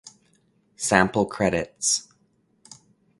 [0.77, 2.07] Sample credits